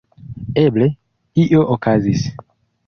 [0.61, 0.87] Eble,
[1.45, 2.29] io okazis.